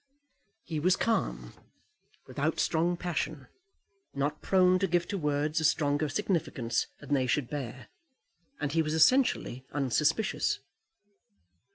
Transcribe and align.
He 0.63 0.79
was 0.79 0.95
calm, 0.95 1.53
without 2.25 2.59
strong 2.59 2.97
passion, 2.97 3.45
not 4.15 4.41
prone 4.41 4.79
to 4.79 4.87
give 4.87 5.07
to 5.09 5.17
words 5.19 5.59
a 5.59 5.63
stronger 5.63 6.09
significance 6.09 6.87
than 6.99 7.13
they 7.13 7.27
should 7.27 7.49
bear; 7.51 7.87
and 8.59 8.71
he 8.71 8.81
was 8.81 8.95
essentially 8.95 9.63
unsuspicious. 9.73 10.57